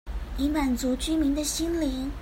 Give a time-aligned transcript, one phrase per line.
[0.35, 2.09] 以滿足居民的心靈